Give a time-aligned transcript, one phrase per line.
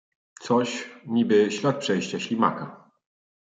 [0.43, 2.91] "Coś, niby ślad przejścia ślimaka."